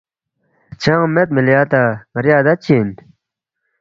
چنگ 0.81 1.03
مید 1.15 1.29
مِلی 1.35 1.53
اتا 1.61 1.83
ن٘ری 2.13 2.31
عادت 2.35 2.57
چی 2.65 2.73
اِن 2.79 2.89